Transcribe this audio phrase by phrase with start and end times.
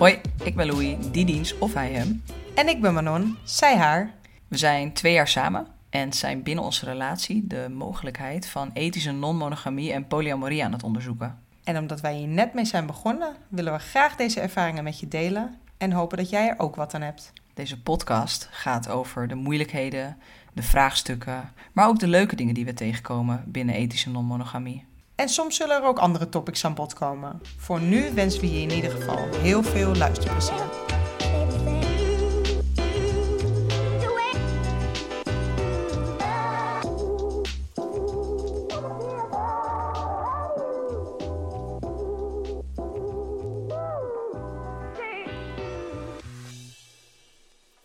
[0.00, 2.22] Hoi, ik ben Louis, die diens of hij hem.
[2.54, 4.14] En ik ben Manon, zij haar.
[4.48, 9.92] We zijn twee jaar samen en zijn binnen onze relatie de mogelijkheid van ethische non-monogamie
[9.92, 11.38] en polyamorie aan het onderzoeken.
[11.64, 15.08] En omdat wij hier net mee zijn begonnen, willen we graag deze ervaringen met je
[15.08, 17.32] delen en hopen dat jij er ook wat aan hebt.
[17.54, 20.16] Deze podcast gaat over de moeilijkheden,
[20.52, 24.88] de vraagstukken, maar ook de leuke dingen die we tegenkomen binnen ethische non-monogamie.
[25.20, 27.40] En soms zullen er ook andere topics aan bod komen.
[27.56, 30.79] Voor nu wensen we je in ieder geval heel veel luisterplezier.